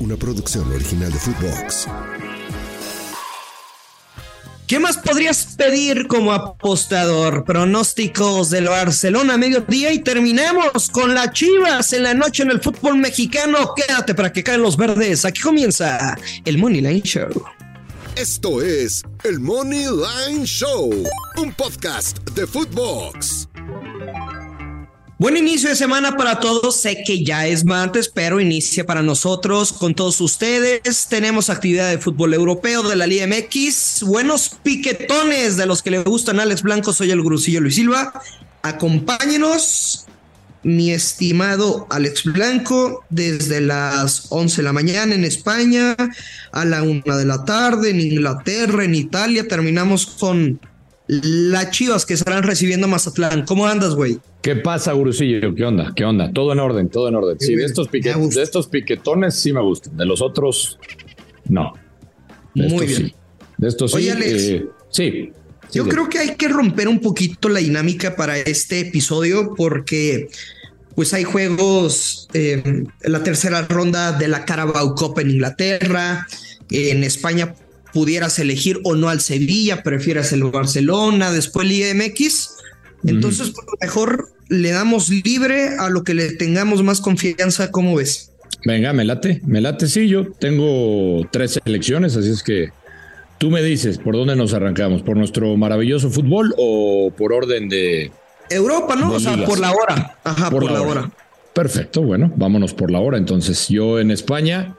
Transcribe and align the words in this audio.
una 0.00 0.16
producción 0.16 0.70
original 0.72 1.12
de 1.12 1.18
Footbox. 1.18 1.86
¿Qué 4.66 4.78
más 4.78 4.96
podrías 4.96 5.44
pedir 5.58 6.06
como 6.06 6.32
apostador? 6.32 7.44
Pronósticos 7.44 8.48
del 8.48 8.68
Barcelona 8.68 9.34
a 9.34 9.38
mediodía 9.38 9.92
y 9.92 9.98
terminamos 9.98 10.88
con 10.90 11.14
las 11.14 11.32
Chivas 11.32 11.92
en 11.92 12.04
la 12.04 12.14
noche 12.14 12.44
en 12.44 12.50
el 12.50 12.62
fútbol 12.62 12.96
mexicano. 12.96 13.74
Quédate 13.76 14.14
para 14.14 14.32
que 14.32 14.42
caen 14.42 14.62
los 14.62 14.78
verdes. 14.78 15.26
Aquí 15.26 15.42
comienza 15.42 16.16
el 16.46 16.56
Money 16.56 16.80
Line 16.80 17.02
Show. 17.02 17.44
Esto 18.16 18.62
es 18.62 19.02
el 19.24 19.38
Money 19.38 19.86
Line 19.86 20.46
Show, 20.46 20.90
un 21.36 21.52
podcast 21.52 22.18
de 22.30 22.46
Footbox. 22.46 23.48
Buen 25.24 25.38
inicio 25.38 25.70
de 25.70 25.74
semana 25.74 26.18
para 26.18 26.38
todos. 26.38 26.76
Sé 26.76 27.02
que 27.02 27.24
ya 27.24 27.46
es 27.46 27.64
martes, 27.64 28.10
pero 28.12 28.40
inicia 28.40 28.84
para 28.84 29.00
nosotros 29.00 29.72
con 29.72 29.94
todos 29.94 30.20
ustedes. 30.20 31.06
Tenemos 31.08 31.48
actividad 31.48 31.88
de 31.88 31.96
fútbol 31.96 32.34
europeo 32.34 32.82
de 32.82 32.94
la 32.94 33.06
Liga 33.06 33.26
MX. 33.26 34.02
Buenos 34.02 34.50
piquetones 34.62 35.56
de 35.56 35.64
los 35.64 35.80
que 35.80 35.92
le 35.92 36.02
gustan 36.02 36.40
Alex 36.40 36.60
Blanco. 36.60 36.92
Soy 36.92 37.10
el 37.10 37.22
Grusillo 37.22 37.62
Luis 37.62 37.76
Silva. 37.76 38.12
Acompáñenos, 38.60 40.04
mi 40.62 40.90
estimado 40.90 41.86
Alex 41.88 42.24
Blanco, 42.24 43.02
desde 43.08 43.62
las 43.62 44.26
11 44.28 44.56
de 44.58 44.62
la 44.62 44.74
mañana 44.74 45.14
en 45.14 45.24
España, 45.24 45.96
a 46.52 46.64
la 46.66 46.82
1 46.82 47.16
de 47.16 47.24
la 47.24 47.46
tarde 47.46 47.88
en 47.88 48.00
Inglaterra, 48.02 48.84
en 48.84 48.94
Italia. 48.94 49.48
Terminamos 49.48 50.04
con 50.04 50.60
las 51.06 51.70
Chivas 51.70 52.06
que 52.06 52.14
estarán 52.14 52.42
recibiendo 52.42 52.88
Mazatlán. 52.88 53.44
¿Cómo 53.44 53.66
andas, 53.66 53.94
güey? 53.94 54.18
¿Qué 54.42 54.56
pasa, 54.56 54.92
Gurusillo? 54.92 55.54
¿Qué 55.54 55.64
onda? 55.64 55.92
¿Qué 55.94 56.04
onda? 56.04 56.32
Todo 56.32 56.52
en 56.52 56.60
orden, 56.60 56.88
todo 56.88 57.08
en 57.08 57.14
orden. 57.14 57.38
Sí, 57.38 57.54
de 57.54 57.64
estos, 57.64 57.90
de 57.90 58.42
estos 58.42 58.68
piquetones 58.68 59.34
sí 59.34 59.52
me 59.52 59.60
gustan. 59.60 59.96
De 59.96 60.06
los 60.06 60.22
otros, 60.22 60.78
no. 61.48 61.72
Muy 62.54 62.86
bien. 62.86 63.12
De 63.58 63.68
estos 63.68 63.92
sí. 63.92 64.08
Eh, 64.08 64.66
sí. 64.90 65.32
Yo 65.72 65.88
creo 65.88 66.08
que 66.08 66.18
hay 66.18 66.36
que 66.36 66.48
romper 66.48 66.88
un 66.88 67.00
poquito 67.00 67.48
la 67.48 67.60
dinámica 67.60 68.16
para 68.16 68.38
este 68.38 68.80
episodio 68.80 69.54
porque 69.56 70.28
pues 70.94 71.12
hay 71.12 71.24
juegos 71.24 72.28
en 72.32 72.86
eh, 73.02 73.08
la 73.08 73.22
tercera 73.22 73.62
ronda 73.62 74.12
de 74.12 74.28
la 74.28 74.44
Carabao 74.44 74.94
Cup 74.94 75.18
en 75.18 75.30
Inglaterra, 75.30 76.28
en 76.70 77.02
España 77.02 77.54
pudieras 77.94 78.40
elegir 78.40 78.80
o 78.82 78.96
no 78.96 79.08
al 79.08 79.20
Sevilla, 79.20 79.84
prefieras 79.84 80.32
el 80.32 80.42
Barcelona, 80.42 81.32
después 81.32 81.64
el 81.66 81.72
IMX. 81.72 82.56
Entonces, 83.06 83.50
por 83.50 83.64
lo 83.64 83.72
mejor 83.80 84.28
le 84.48 84.72
damos 84.72 85.08
libre 85.08 85.76
a 85.78 85.88
lo 85.88 86.02
que 86.02 86.12
le 86.12 86.32
tengamos 86.32 86.82
más 86.82 87.00
confianza, 87.00 87.70
¿cómo 87.70 87.94
ves? 87.94 88.32
Venga, 88.66 88.92
me 88.92 89.04
late, 89.04 89.40
me 89.46 89.60
late, 89.60 89.86
sí, 89.86 90.08
yo 90.08 90.32
tengo 90.32 91.26
tres 91.30 91.60
selecciones, 91.64 92.16
así 92.16 92.30
es 92.30 92.42
que 92.42 92.70
tú 93.38 93.50
me 93.50 93.62
dices, 93.62 93.98
¿por 93.98 94.16
dónde 94.16 94.34
nos 94.34 94.54
arrancamos? 94.54 95.02
¿Por 95.02 95.16
nuestro 95.16 95.56
maravilloso 95.56 96.10
fútbol 96.10 96.52
o 96.56 97.12
por 97.16 97.32
orden 97.32 97.68
de... 97.68 98.10
Europa, 98.50 98.96
¿no? 98.96 99.12
O 99.12 99.20
sea, 99.20 99.44
por 99.44 99.60
la 99.60 99.72
hora. 99.72 100.18
Ajá, 100.24 100.50
por, 100.50 100.70
la, 100.70 100.82
hora. 100.82 101.10
Perfecto, 101.52 102.02
bueno, 102.02 102.32
vámonos 102.36 102.74
por 102.74 102.90
la 102.90 102.98
hora. 102.98 103.18
Entonces, 103.18 103.68
yo 103.68 104.00
en 104.00 104.10
España 104.10 104.76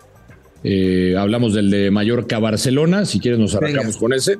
eh, 0.68 1.16
hablamos 1.16 1.54
del 1.54 1.70
de 1.70 1.92
Mallorca 1.92 2.40
Barcelona. 2.40 3.06
Si 3.06 3.20
quieres, 3.20 3.40
nos 3.40 3.54
arrancamos 3.54 3.98
con 3.98 4.14
ese. 4.14 4.40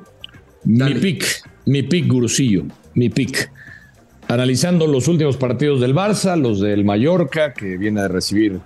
Mi 0.64 0.94
pick, 0.94 1.24
mi 1.66 1.84
pick, 1.84 2.08
Gurusillo, 2.08 2.64
mi 2.94 3.10
pick. 3.10 3.48
Analizando 4.26 4.88
los 4.88 5.06
últimos 5.06 5.36
partidos 5.36 5.80
del 5.80 5.94
Barça, 5.94 6.36
los 6.36 6.58
del 6.58 6.84
Mallorca, 6.84 7.54
que 7.54 7.76
viene 7.76 8.00
a 8.00 8.08
recibir 8.08 8.58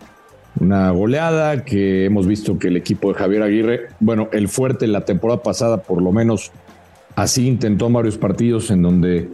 una 0.58 0.91
goleada, 0.91 1.62
que 1.66 2.06
hemos 2.06 2.27
visto 2.27 2.58
que 2.58 2.69
el 2.69 2.78
equipo 2.78 3.12
de 3.12 3.19
Javier 3.19 3.42
Aguirre, 3.42 3.88
bueno, 4.00 4.31
el 4.33 4.48
fuerte 4.48 4.86
la 4.86 5.05
temporada 5.05 5.42
pasada, 5.42 5.83
por 5.83 6.00
lo 6.00 6.12
menos 6.12 6.53
así 7.14 7.47
intentó 7.47 7.91
varios 7.91 8.16
partidos 8.16 8.70
en 8.70 8.81
donde 8.81 9.28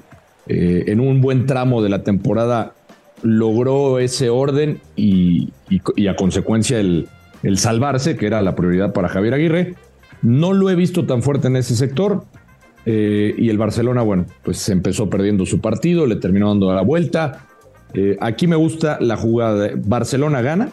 eh, 0.48 0.84
en 0.88 0.98
un 0.98 1.20
buen 1.20 1.47
tramo 1.47 1.81
de 1.81 1.91
la 1.91 2.03
temporada 2.03 2.75
logró 3.22 4.00
ese 4.00 4.31
orden 4.31 4.81
y 4.97 5.53
a 6.09 6.16
consecuencia 6.16 6.81
el, 6.81 7.06
el 7.46 7.58
salvarse, 7.58 8.16
que 8.16 8.26
era 8.26 8.42
la 8.42 8.56
prioridad 8.56 8.92
para 8.92 9.08
Javier 9.08 9.34
Aguirre. 9.34 9.74
No 10.20 10.52
lo 10.52 10.68
he 10.68 10.74
visto 10.74 11.06
tan 11.06 11.22
fuerte 11.22 11.46
en 11.46 11.54
ese 11.54 11.76
sector. 11.76 12.24
Eh, 12.86 13.36
y 13.38 13.50
el 13.50 13.56
Barcelona, 13.56 14.02
bueno, 14.02 14.26
pues 14.42 14.58
se 14.58 14.72
empezó 14.72 15.08
perdiendo 15.08 15.46
su 15.46 15.60
partido, 15.60 16.06
le 16.06 16.16
terminó 16.16 16.48
dando 16.48 16.74
la 16.74 16.82
vuelta. 16.82 17.46
Eh, 17.94 18.16
aquí 18.20 18.48
me 18.48 18.56
gusta 18.56 18.98
la 19.00 19.16
jugada 19.16 19.68
de 19.68 19.74
Barcelona 19.76 20.42
gana, 20.42 20.70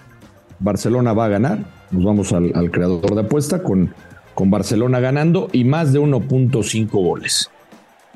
Barcelona 0.58 1.14
va 1.14 1.26
a 1.26 1.30
ganar. 1.30 1.60
Nos 1.92 2.04
vamos 2.04 2.34
al, 2.34 2.72
creador 2.72 3.14
de 3.14 3.22
apuesta 3.22 3.62
con, 3.62 3.94
con 4.34 4.50
Barcelona 4.50 5.00
ganando 5.00 5.50
y 5.52 5.66
más 5.66 5.94
de 5.94 6.00
1.5 6.00 6.90
goles 6.90 7.52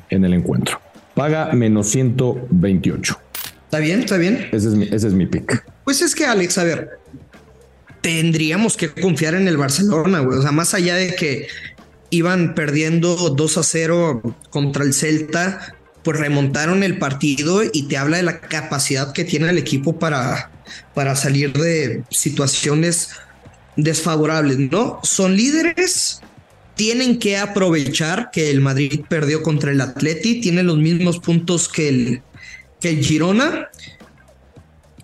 en 0.09 0.25
el 0.25 0.33
encuentro. 0.33 0.79
Paga 1.13 1.53
menos 1.53 1.89
128. 1.89 3.19
Está 3.65 3.77
bien, 3.77 3.99
está 3.99 4.17
bien. 4.17 4.47
Ese 4.51 4.69
es 4.69 4.75
mi, 4.75 4.85
ese 4.85 5.07
es 5.07 5.13
mi 5.13 5.27
pick. 5.27 5.63
Pues 5.83 6.01
es 6.01 6.15
que, 6.15 6.25
Alex, 6.25 6.57
a 6.57 6.63
ver, 6.63 6.99
tendríamos 8.07 8.77
que 8.77 8.89
confiar 8.89 9.35
en 9.35 9.49
el 9.49 9.57
Barcelona, 9.57 10.21
güey. 10.21 10.39
O 10.39 10.41
sea, 10.41 10.53
más 10.53 10.73
allá 10.73 10.95
de 10.95 11.13
que 11.13 11.47
iban 12.09 12.55
perdiendo 12.55 13.15
2 13.31 13.57
a 13.57 13.63
0 13.63 14.21
contra 14.49 14.85
el 14.85 14.93
Celta, 14.93 15.75
pues 16.03 16.17
remontaron 16.17 16.83
el 16.83 16.99
partido 16.99 17.63
y 17.69 17.89
te 17.89 17.97
habla 17.97 18.15
de 18.15 18.23
la 18.23 18.39
capacidad 18.39 19.11
que 19.11 19.25
tiene 19.25 19.49
el 19.49 19.57
equipo 19.57 19.99
para, 19.99 20.51
para 20.93 21.17
salir 21.17 21.51
de 21.51 22.05
situaciones 22.09 23.09
desfavorables, 23.75 24.57
¿no? 24.57 25.01
Son 25.03 25.35
líderes, 25.35 26.21
tienen 26.75 27.19
que 27.19 27.37
aprovechar 27.37 28.29
que 28.31 28.49
el 28.49 28.61
Madrid 28.61 29.01
perdió 29.09 29.43
contra 29.43 29.71
el 29.71 29.81
Atleti, 29.81 30.39
tiene 30.39 30.63
los 30.63 30.77
mismos 30.77 31.19
puntos 31.19 31.67
que 31.67 31.89
el, 31.89 32.21
que 32.79 32.87
el 32.87 33.03
Girona 33.03 33.67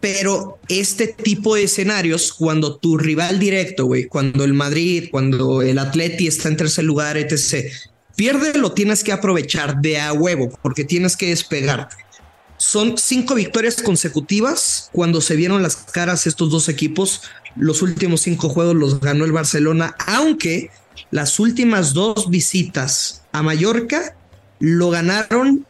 pero 0.03 0.59
este 0.68 1.08
tipo 1.08 1.56
de 1.56 1.64
escenarios, 1.64 2.34
cuando 2.34 2.75
tu 2.75 2.97
rival 2.97 3.40
directo, 3.40 3.86
güey, 3.86 4.08
cuando 4.08 4.44
el 4.44 4.53
Madrid, 4.53 5.08
cuando 5.09 5.62
el 5.62 5.80
Atleti 5.80 6.28
está 6.28 6.50
en 6.50 6.58
tercer 6.58 6.84
lugar, 6.84 7.16
etc., 7.16 7.72
pierde, 8.18 8.58
lo 8.59 8.74
tienes 8.74 9.02
que 9.02 9.13
aprovechar 9.13 9.80
de 9.80 10.02
a 10.02 10.12
huevo, 10.12 10.59
porque 10.62 10.84
tienes 10.84 11.16
que 11.16 11.30
despegar. 11.30 11.88
Son 12.58 12.97
cinco 12.97 13.34
victorias 13.34 13.81
consecutivas 13.81 14.90
cuando 14.92 15.22
se 15.22 15.38
vieron 15.38 15.63
las 15.63 15.78
caras 15.78 16.28
estos 16.28 16.52
dos 16.52 16.68
equipos. 16.68 17.22
Los 17.56 17.81
últimos 17.81 18.19
cinco 18.19 18.50
juegos 18.50 18.75
los 18.75 19.00
ganó 19.00 19.24
el 19.24 19.31
Barcelona, 19.31 19.96
aunque 20.06 20.69
las 21.12 21.40
últimas 21.40 21.94
dos 21.94 22.30
visitas 22.30 23.22
a 23.31 23.42
Mallorca 23.42 24.18
lo 24.59 24.90
ganaron 24.90 25.66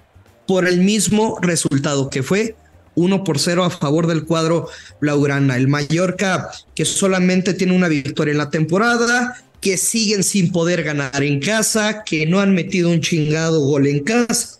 por 0.47 0.67
el 0.67 0.79
mismo 0.79 1.37
resultado 1.39 2.09
que 2.09 2.23
fue 2.23 2.55
1 2.95 3.23
por 3.23 3.39
0 3.39 3.63
a 3.63 3.69
favor 3.69 4.07
del 4.07 4.25
cuadro 4.25 4.69
Blaugrana. 5.01 5.57
El 5.57 5.67
Mallorca, 5.67 6.51
que 6.75 6.85
solamente 6.85 7.53
tiene 7.53 7.75
una 7.75 7.87
victoria 7.87 8.31
en 8.31 8.37
la 8.37 8.49
temporada, 8.49 9.43
que 9.61 9.77
siguen 9.77 10.23
sin 10.23 10.51
poder 10.51 10.83
ganar 10.83 11.23
en 11.23 11.39
casa, 11.39 12.03
que 12.03 12.25
no 12.25 12.39
han 12.39 12.53
metido 12.53 12.89
un 12.89 13.01
chingado 13.01 13.61
gol 13.61 13.87
en 13.87 14.03
casa, 14.03 14.59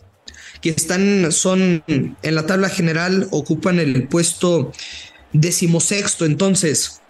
que 0.62 0.70
están, 0.70 1.30
son 1.30 1.84
en 1.86 2.34
la 2.34 2.46
tabla 2.46 2.70
general, 2.70 3.28
ocupan 3.30 3.78
el 3.78 4.08
puesto 4.08 4.72
decimosexto. 5.32 6.24
Entonces, 6.24 7.02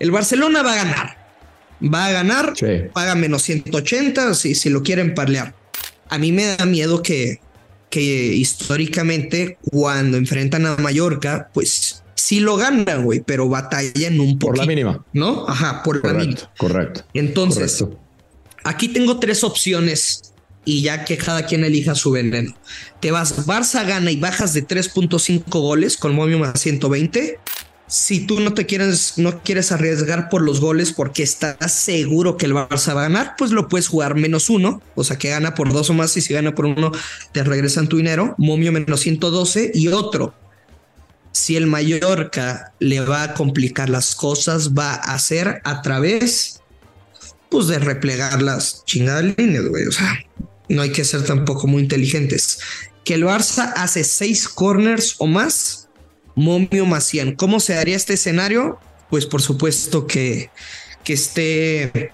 el 0.00 0.10
Barcelona 0.10 0.62
va 0.62 0.72
a 0.72 0.76
ganar. 0.76 1.26
Va 1.82 2.06
a 2.06 2.12
ganar, 2.12 2.54
paga 2.92 3.14
menos 3.14 3.42
180 3.42 4.34
si, 4.34 4.54
si 4.54 4.70
lo 4.70 4.82
quieren 4.82 5.14
parlear. 5.14 5.54
A 6.08 6.18
mí 6.18 6.32
me 6.32 6.46
da 6.46 6.64
miedo 6.64 7.02
que, 7.02 7.40
que 7.96 8.34
históricamente 8.34 9.56
cuando 9.70 10.18
enfrentan 10.18 10.66
a 10.66 10.76
Mallorca, 10.76 11.48
pues 11.54 12.02
sí 12.14 12.40
lo 12.40 12.58
ganan, 12.58 13.04
güey, 13.04 13.20
pero 13.24 13.48
batallan 13.48 14.20
un 14.20 14.38
poco. 14.38 14.52
Por 14.52 14.58
la 14.58 14.66
mínima. 14.66 15.02
¿No? 15.14 15.48
Ajá, 15.48 15.82
por 15.82 16.04
la 16.04 16.12
mínima. 16.12 16.52
Correcto. 16.58 17.04
Entonces, 17.14 17.82
aquí 18.64 18.88
tengo 18.88 19.18
tres 19.18 19.42
opciones 19.44 20.34
y 20.66 20.82
ya 20.82 21.06
que 21.06 21.16
cada 21.16 21.46
quien 21.46 21.64
elija 21.64 21.94
su 21.94 22.10
veneno. 22.10 22.54
Te 23.00 23.12
vas, 23.12 23.46
Barça 23.46 23.86
gana 23.86 24.10
y 24.10 24.16
bajas 24.16 24.52
de 24.52 24.66
3.5 24.66 25.44
goles 25.48 25.96
con 25.96 26.14
Momio 26.14 26.38
más 26.38 26.60
120 26.60 27.38
si 27.88 28.26
tú 28.26 28.40
no 28.40 28.52
te 28.52 28.66
quieres, 28.66 29.14
no 29.16 29.42
quieres 29.42 29.70
arriesgar 29.70 30.28
por 30.28 30.42
los 30.42 30.60
goles 30.60 30.92
porque 30.92 31.22
estás 31.22 31.72
seguro 31.72 32.36
que 32.36 32.46
el 32.46 32.52
Barça 32.52 32.94
va 32.94 33.02
a 33.02 33.08
ganar, 33.08 33.34
pues 33.38 33.52
lo 33.52 33.68
puedes 33.68 33.88
jugar 33.88 34.16
menos 34.16 34.50
uno, 34.50 34.82
o 34.94 35.04
sea 35.04 35.18
que 35.18 35.30
gana 35.30 35.54
por 35.54 35.72
dos 35.72 35.90
o 35.90 35.94
más 35.94 36.16
y 36.16 36.20
si 36.20 36.34
gana 36.34 36.54
por 36.54 36.66
uno 36.66 36.90
te 37.32 37.44
regresan 37.44 37.88
tu 37.88 37.98
dinero, 37.98 38.34
momio 38.38 38.72
menos 38.72 39.00
112 39.00 39.72
y 39.74 39.88
otro. 39.88 40.34
Si 41.30 41.54
el 41.56 41.66
Mallorca 41.66 42.72
le 42.80 43.00
va 43.00 43.22
a 43.22 43.34
complicar 43.34 43.90
las 43.90 44.14
cosas, 44.14 44.72
va 44.72 44.94
a 44.94 45.14
hacer 45.14 45.60
a 45.64 45.82
través 45.82 46.62
pues 47.50 47.68
de 47.68 47.78
replegar 47.78 48.42
las 48.42 48.84
chingadas 48.84 49.36
líneas, 49.36 49.66
güey. 49.66 49.86
O 49.86 49.92
sea, 49.92 50.18
no 50.68 50.82
hay 50.82 50.90
que 50.90 51.04
ser 51.04 51.24
tampoco 51.24 51.66
muy 51.66 51.82
inteligentes. 51.82 52.58
Que 53.04 53.14
el 53.14 53.24
Barça 53.24 53.72
hace 53.76 54.02
seis 54.02 54.48
corners 54.48 55.14
o 55.18 55.26
más 55.26 55.85
Momio 56.36 56.86
Macián. 56.86 57.34
¿Cómo 57.34 57.58
se 57.58 57.74
haría 57.74 57.96
este 57.96 58.14
escenario? 58.14 58.78
Pues 59.10 59.26
por 59.26 59.42
supuesto 59.42 60.06
que, 60.06 60.50
que 61.02 61.14
esté 61.14 62.12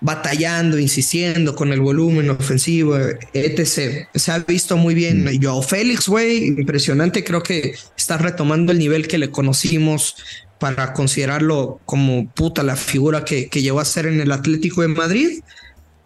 batallando, 0.00 0.78
insistiendo 0.78 1.54
con 1.56 1.72
el 1.72 1.80
volumen 1.80 2.30
ofensivo, 2.30 2.96
etc. 3.32 4.08
Se 4.14 4.32
ha 4.32 4.38
visto 4.38 4.76
muy 4.76 4.94
bien. 4.94 5.24
Mm. 5.24 5.42
Joao 5.42 5.62
Félix, 5.62 6.08
güey, 6.08 6.46
impresionante. 6.46 7.24
Creo 7.24 7.42
que 7.42 7.74
está 7.96 8.16
retomando 8.16 8.72
el 8.72 8.78
nivel 8.78 9.08
que 9.08 9.18
le 9.18 9.30
conocimos 9.30 10.16
para 10.58 10.92
considerarlo 10.92 11.80
como 11.84 12.30
puta 12.30 12.62
la 12.62 12.76
figura 12.76 13.24
que, 13.24 13.48
que 13.48 13.62
llegó 13.62 13.80
a 13.80 13.84
ser 13.84 14.06
en 14.06 14.20
el 14.20 14.32
Atlético 14.32 14.82
de 14.82 14.88
Madrid. 14.88 15.40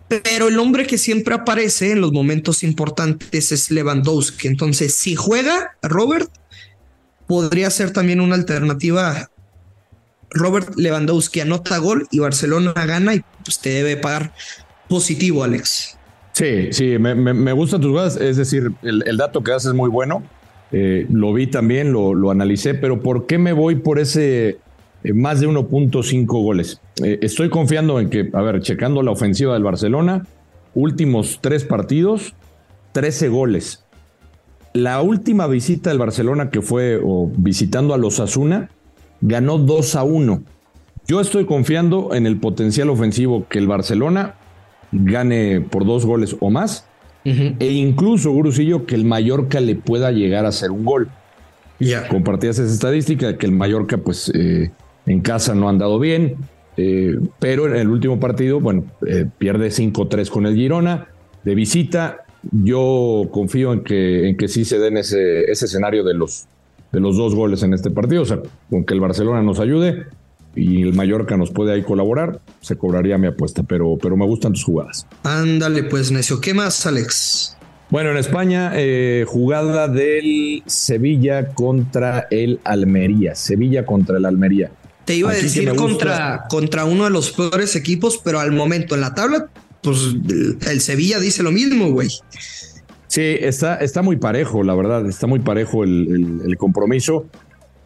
Pero 0.08 0.48
el 0.48 0.58
hombre 0.58 0.86
que 0.86 0.98
siempre 0.98 1.34
aparece 1.34 1.92
en 1.92 2.00
los 2.00 2.10
momentos 2.10 2.64
importantes 2.64 3.52
es 3.52 3.70
Lewandowski. 3.70 4.48
Entonces, 4.48 4.94
si 4.94 5.14
juega 5.14 5.76
Robert, 5.82 6.28
podría 7.30 7.70
ser 7.70 7.92
también 7.92 8.20
una 8.20 8.34
alternativa 8.34 9.30
Robert 10.30 10.74
Lewandowski 10.76 11.38
anota 11.38 11.78
gol 11.78 12.08
y 12.10 12.18
Barcelona 12.18 12.72
gana 12.72 13.14
y 13.14 13.22
pues 13.44 13.60
te 13.60 13.70
debe 13.70 13.96
pagar 13.96 14.32
positivo, 14.88 15.44
Alex. 15.44 15.96
Sí, 16.32 16.72
sí, 16.72 16.98
me, 16.98 17.14
me, 17.14 17.52
gustan 17.52 17.80
tus 17.80 17.90
jugadas. 17.90 18.16
Es 18.16 18.36
decir, 18.36 18.72
el, 18.82 19.16
dato 19.16 19.44
que 19.44 19.52
haces 19.52 19.68
es 19.68 19.74
muy 19.74 19.88
bueno. 19.88 20.24
Eh, 20.72 21.06
lo 21.08 21.32
vi 21.32 21.46
también, 21.46 21.92
lo, 21.92 22.14
lo, 22.14 22.32
analicé, 22.32 22.74
pero 22.74 23.00
¿por 23.00 23.26
qué 23.26 23.38
me 23.38 23.52
voy 23.52 23.76
por 23.76 24.00
ese 24.00 24.58
eh, 25.04 25.12
más 25.12 25.38
de 25.38 25.46
1.5 25.46 26.26
goles? 26.26 26.80
Eh, 27.00 27.20
estoy 27.22 27.48
confiando 27.48 28.00
en 28.00 28.10
que, 28.10 28.28
a 28.32 28.42
ver, 28.42 28.60
checando 28.60 29.04
la 29.04 29.12
ofensiva 29.12 29.54
del 29.54 29.62
Barcelona, 29.62 30.26
últimos 30.74 31.38
tres 31.40 31.62
partidos, 31.62 32.34
13 32.90 33.28
goles. 33.28 33.84
La 34.72 35.02
última 35.02 35.46
visita 35.46 35.90
del 35.90 35.98
Barcelona 35.98 36.50
que 36.50 36.62
fue 36.62 37.00
o 37.02 37.30
visitando 37.36 37.94
a 37.94 37.98
los 37.98 38.20
Asuna, 38.20 38.70
ganó 39.20 39.58
2 39.58 39.96
a 39.96 40.04
1. 40.04 40.42
Yo 41.06 41.20
estoy 41.20 41.44
confiando 41.44 42.14
en 42.14 42.26
el 42.26 42.38
potencial 42.38 42.88
ofensivo 42.88 43.46
que 43.48 43.58
el 43.58 43.66
Barcelona 43.66 44.36
gane 44.92 45.60
por 45.60 45.84
dos 45.84 46.06
goles 46.06 46.36
o 46.40 46.50
más. 46.50 46.86
E 47.24 47.66
incluso, 47.72 48.30
Gurusillo, 48.30 48.86
que 48.86 48.94
el 48.94 49.04
Mallorca 49.04 49.60
le 49.60 49.74
pueda 49.76 50.10
llegar 50.10 50.46
a 50.46 50.48
hacer 50.48 50.70
un 50.70 50.84
gol. 50.84 51.08
Ya. 51.78 52.08
Compartías 52.08 52.58
esa 52.58 52.72
estadística 52.72 53.36
que 53.36 53.46
el 53.46 53.52
Mallorca, 53.52 53.98
pues, 53.98 54.30
eh, 54.34 54.70
en 55.06 55.20
casa 55.20 55.54
no 55.54 55.66
ha 55.66 55.70
andado 55.70 55.98
bien. 55.98 56.36
Eh, 56.76 57.18
pero 57.38 57.66
en 57.66 57.76
el 57.76 57.88
último 57.88 58.20
partido, 58.20 58.60
bueno, 58.60 58.84
eh, 59.06 59.26
pierde 59.36 59.70
5-3 59.70 60.30
con 60.30 60.46
el 60.46 60.54
Girona 60.54 61.08
de 61.44 61.54
visita. 61.54 62.24
Yo 62.50 63.28
confío 63.30 63.72
en 63.72 63.82
que, 63.82 64.28
en 64.28 64.36
que 64.36 64.48
sí 64.48 64.64
se 64.64 64.78
den 64.78 64.96
ese, 64.96 65.50
ese 65.50 65.66
escenario 65.66 66.04
de 66.04 66.14
los, 66.14 66.46
de 66.92 67.00
los 67.00 67.16
dos 67.16 67.34
goles 67.34 67.62
en 67.62 67.74
este 67.74 67.90
partido. 67.90 68.22
O 68.22 68.26
sea, 68.26 68.40
con 68.70 68.84
que 68.84 68.94
el 68.94 69.00
Barcelona 69.00 69.42
nos 69.42 69.60
ayude 69.60 70.06
y 70.54 70.82
el 70.82 70.94
Mallorca 70.94 71.36
nos 71.36 71.50
puede 71.50 71.72
ahí 71.72 71.82
colaborar, 71.82 72.40
se 72.60 72.76
cobraría 72.76 73.18
mi 73.18 73.28
apuesta, 73.28 73.62
pero, 73.62 73.98
pero 74.00 74.16
me 74.16 74.26
gustan 74.26 74.52
tus 74.52 74.64
jugadas. 74.64 75.06
Ándale, 75.22 75.84
pues, 75.84 76.10
Necio. 76.10 76.40
¿Qué 76.40 76.54
más, 76.54 76.86
Alex? 76.86 77.56
Bueno, 77.90 78.10
en 78.10 78.18
España, 78.18 78.72
eh, 78.74 79.24
jugada 79.26 79.88
del 79.88 80.62
Sevilla 80.66 81.48
contra 81.48 82.28
el 82.30 82.60
Almería. 82.64 83.34
Sevilla 83.34 83.84
contra 83.84 84.18
el 84.18 84.26
Almería. 84.26 84.70
Te 85.04 85.16
iba 85.16 85.30
a 85.30 85.34
decir 85.34 85.74
contra, 85.74 86.46
contra 86.48 86.84
uno 86.84 87.04
de 87.04 87.10
los 87.10 87.32
peores 87.32 87.74
equipos, 87.74 88.20
pero 88.22 88.38
al 88.38 88.52
momento 88.52 88.94
en 88.94 89.00
la 89.00 89.14
tabla, 89.14 89.48
pues 89.82 90.14
el 90.68 90.80
Sevilla 90.80 91.18
dice 91.18 91.42
lo 91.42 91.52
mismo, 91.52 91.90
güey. 91.90 92.08
Sí, 93.06 93.36
está, 93.40 93.76
está 93.76 94.02
muy 94.02 94.16
parejo, 94.16 94.62
la 94.62 94.74
verdad, 94.74 95.06
está 95.06 95.26
muy 95.26 95.40
parejo 95.40 95.82
el, 95.84 96.54
compromiso. 96.58 97.26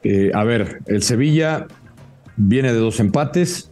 Eh, 0.02 0.30
a 0.34 0.44
ver, 0.44 0.82
el 0.86 1.02
Sevilla 1.02 1.66
viene 2.36 2.72
de 2.72 2.78
dos 2.78 3.00
empates, 3.00 3.70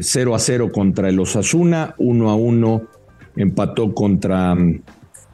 0 0.00 0.32
eh, 0.32 0.34
a 0.34 0.38
0 0.38 0.72
contra 0.72 1.08
el 1.08 1.20
Osasuna, 1.20 1.94
1 1.98 2.30
a 2.30 2.34
1 2.36 2.82
empató 3.36 3.92
contra 3.94 4.54
mm, 4.54 4.82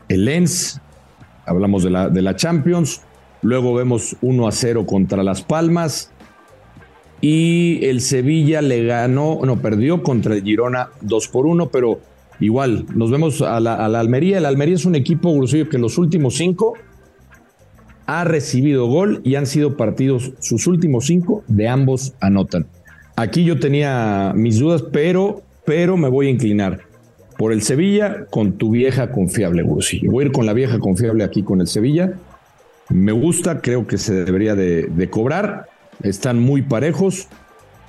el 0.08 0.24
Lens, 0.24 0.80
hablamos 1.46 1.84
de 1.84 1.90
la, 1.90 2.08
de 2.08 2.22
la 2.22 2.34
Champions, 2.34 3.02
luego 3.42 3.74
vemos 3.74 4.16
1 4.22 4.48
a 4.48 4.52
0 4.52 4.86
contra 4.86 5.22
Las 5.22 5.42
Palmas 5.42 6.10
y 7.20 7.84
el 7.84 8.00
Sevilla 8.00 8.62
le 8.62 8.84
ganó, 8.84 9.40
no, 9.44 9.60
perdió 9.60 10.02
contra 10.02 10.34
el 10.34 10.42
Girona 10.42 10.88
2 11.02 11.28
por 11.28 11.46
1, 11.46 11.68
pero 11.68 12.00
Igual, 12.40 12.86
nos 12.94 13.10
vemos 13.10 13.42
a 13.42 13.60
la, 13.60 13.74
Almería. 13.84 14.38
El 14.38 14.46
Almería 14.46 14.74
es 14.74 14.86
un 14.86 14.94
equipo, 14.94 15.38
que 15.70 15.78
los 15.78 15.98
últimos 15.98 16.36
cinco 16.36 16.74
ha 18.06 18.24
recibido 18.24 18.86
gol 18.86 19.20
y 19.22 19.34
han 19.34 19.46
sido 19.46 19.76
partidos, 19.76 20.32
sus 20.40 20.66
últimos 20.66 21.06
cinco, 21.06 21.44
de 21.46 21.68
ambos 21.68 22.14
anotan. 22.18 22.66
Aquí 23.14 23.44
yo 23.44 23.60
tenía 23.60 24.32
mis 24.34 24.58
dudas, 24.58 24.82
pero, 24.90 25.42
pero 25.66 25.98
me 25.98 26.08
voy 26.08 26.28
a 26.28 26.30
inclinar 26.30 26.80
por 27.36 27.52
el 27.52 27.62
Sevilla 27.62 28.24
con 28.30 28.54
tu 28.54 28.70
vieja 28.70 29.12
confiable, 29.12 29.62
Gurusillo. 29.62 30.10
Voy 30.10 30.24
a 30.24 30.26
ir 30.28 30.32
con 30.32 30.46
la 30.46 30.54
vieja 30.54 30.78
confiable 30.78 31.24
aquí 31.24 31.42
con 31.42 31.60
el 31.60 31.66
Sevilla. 31.66 32.14
Me 32.88 33.12
gusta, 33.12 33.60
creo 33.60 33.86
que 33.86 33.98
se 33.98 34.24
debería 34.24 34.54
de, 34.54 34.84
de 34.84 35.10
cobrar. 35.10 35.66
Están 36.02 36.38
muy 36.38 36.62
parejos. 36.62 37.28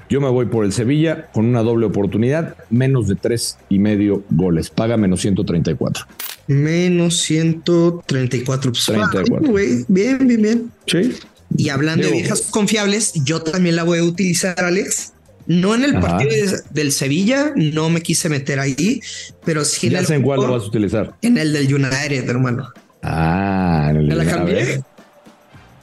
Yo 0.09 0.19
me 0.19 0.29
voy 0.29 0.47
por 0.47 0.65
el 0.65 0.73
Sevilla 0.73 1.29
con 1.31 1.45
una 1.45 1.61
doble 1.63 1.85
oportunidad, 1.85 2.55
menos 2.69 3.07
de 3.07 3.15
tres 3.15 3.57
y 3.69 3.79
medio 3.79 4.23
goles. 4.29 4.69
Paga 4.69 4.97
menos 4.97 5.21
134. 5.21 6.05
Menos 6.47 7.17
134. 7.17 8.71
Pues, 8.71 8.85
34. 8.85 9.53
bien, 9.87 10.27
bien, 10.27 10.41
bien. 10.41 10.71
Sí. 10.85 11.13
Y 11.55 11.69
hablando 11.69 12.07
de 12.07 12.13
viejas 12.13 12.41
confiables, 12.51 13.13
yo 13.23 13.41
también 13.41 13.75
la 13.75 13.83
voy 13.83 13.99
a 13.99 14.03
utilizar, 14.03 14.59
Alex. 14.59 15.13
No 15.47 15.75
en 15.75 15.83
el 15.83 15.99
partido 15.99 16.31
del 16.69 16.91
Sevilla, 16.91 17.53
no 17.55 17.89
me 17.89 18.01
quise 18.01 18.29
meter 18.29 18.59
ahí, 18.59 19.01
pero 19.43 19.65
sí 19.65 19.87
en 19.87 19.95
el. 19.97 20.11
en 20.11 20.21
cuál 20.21 20.39
lo 20.41 20.51
vas 20.51 20.63
a 20.63 20.67
utilizar? 20.67 21.15
En 21.21 21.37
el 21.37 21.51
del 21.51 21.73
United, 21.73 22.29
hermano. 22.29 22.69
Ah, 23.01 23.87
en 23.89 23.97
el 23.97 24.07
¿Me 24.07 24.15
la 24.15 24.25
cambié? 24.25 24.81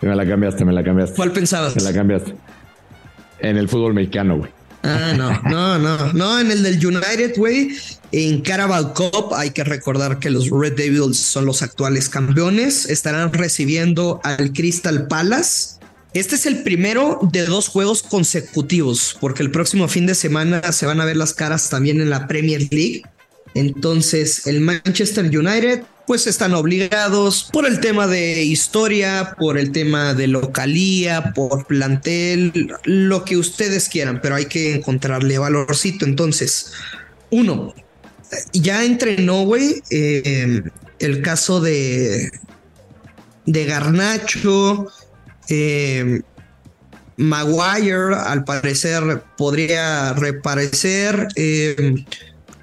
Me 0.00 0.14
la 0.14 0.26
cambiaste, 0.26 0.64
me 0.64 0.72
la 0.72 0.84
cambiaste. 0.84 1.16
¿Cuál 1.16 1.32
pensabas? 1.32 1.74
Me 1.76 1.82
la 1.82 1.92
cambiaste 1.92 2.34
en 3.40 3.56
el 3.56 3.68
fútbol 3.68 3.94
mexicano, 3.94 4.38
güey. 4.38 4.50
Ah, 4.82 5.12
no, 5.16 5.42
no, 5.50 5.78
no, 5.78 6.12
no, 6.12 6.38
en 6.38 6.50
el 6.50 6.62
del 6.62 6.84
United, 6.84 7.36
güey. 7.36 7.70
En 8.12 8.40
Carabao 8.40 8.94
Cup 8.94 9.34
hay 9.34 9.50
que 9.50 9.64
recordar 9.64 10.18
que 10.18 10.30
los 10.30 10.50
Red 10.50 10.76
Devils 10.76 11.18
son 11.18 11.46
los 11.46 11.62
actuales 11.62 12.08
campeones. 12.08 12.86
Estarán 12.88 13.32
recibiendo 13.32 14.20
al 14.22 14.52
Crystal 14.52 15.08
Palace. 15.08 15.78
Este 16.14 16.36
es 16.36 16.46
el 16.46 16.62
primero 16.62 17.18
de 17.22 17.44
dos 17.44 17.68
juegos 17.68 18.02
consecutivos, 18.02 19.16
porque 19.20 19.42
el 19.42 19.50
próximo 19.50 19.88
fin 19.88 20.06
de 20.06 20.14
semana 20.14 20.72
se 20.72 20.86
van 20.86 21.00
a 21.00 21.04
ver 21.04 21.16
las 21.16 21.34
caras 21.34 21.68
también 21.68 22.00
en 22.00 22.08
la 22.08 22.26
Premier 22.26 22.66
League. 22.70 23.02
Entonces, 23.54 24.46
el 24.46 24.61
Manchester 24.61 25.25
United 25.26 25.82
pues 26.08 26.26
están 26.26 26.54
obligados 26.54 27.50
por 27.52 27.66
el 27.66 27.80
tema 27.80 28.06
de 28.06 28.42
historia, 28.42 29.36
por 29.38 29.58
el 29.58 29.72
tema 29.72 30.14
de 30.14 30.26
localía, 30.26 31.34
por 31.34 31.66
plantel, 31.66 32.74
lo 32.84 33.26
que 33.26 33.36
ustedes 33.36 33.90
quieran, 33.90 34.22
pero 34.22 34.34
hay 34.34 34.46
que 34.46 34.74
encontrarle 34.74 35.36
valorcito. 35.36 36.06
Entonces, 36.06 36.72
uno, 37.28 37.74
ya 38.54 38.86
entrenó, 38.86 39.42
güey, 39.42 39.82
eh, 39.90 40.62
el 40.98 41.20
caso 41.20 41.60
de, 41.60 42.30
de 43.44 43.64
Garnacho, 43.66 44.86
eh, 45.50 46.22
Maguire, 47.18 48.14
al 48.14 48.44
parecer, 48.44 49.24
podría 49.36 50.14
reparecer. 50.14 51.28
Eh, 51.36 52.06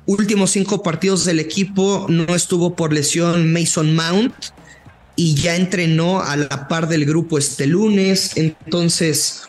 últimos 0.05 0.51
cinco 0.51 0.83
partidos 0.83 1.25
del 1.25 1.39
equipo 1.39 2.05
no 2.09 2.35
estuvo 2.35 2.75
por 2.75 2.93
lesión 2.93 3.51
Mason 3.51 3.95
Mount 3.95 4.33
y 5.15 5.35
ya 5.35 5.55
entrenó 5.55 6.21
a 6.21 6.35
la 6.35 6.67
par 6.67 6.87
del 6.87 7.05
grupo 7.05 7.37
este 7.37 7.67
lunes. 7.67 8.31
Entonces, 8.35 9.43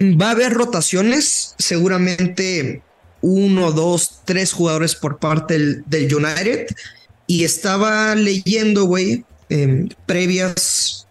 va 0.00 0.28
a 0.28 0.32
haber 0.32 0.52
rotaciones, 0.52 1.54
seguramente 1.58 2.82
uno, 3.20 3.72
dos, 3.72 4.20
tres 4.24 4.52
jugadores 4.52 4.94
por 4.94 5.18
parte 5.18 5.82
del, 5.86 6.14
United. 6.14 6.66
Y 7.26 7.44
estaba 7.44 8.14
leyendo, 8.14 8.84
güey, 8.84 9.24
em, 9.48 9.88
previas 10.06 11.06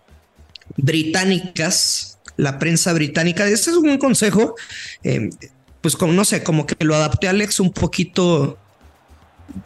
británicas, 0.77 2.19
la 2.37 2.59
prensa 2.59 2.93
británica. 2.93 3.47
Ese 3.47 3.71
es 3.71 3.77
un 3.77 3.97
consejo. 3.97 4.55
Em, 5.03 5.31
pues 5.83 5.97
como 5.97 6.13
no 6.13 6.23
sé, 6.23 6.43
como 6.43 6.65
que 6.65 6.75
lo 6.79 6.95
adapté 6.95 7.27
a 7.27 7.31
Alex 7.31 7.59
un 7.59 7.73
poquito 7.73 8.57